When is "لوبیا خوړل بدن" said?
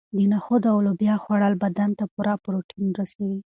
0.87-1.89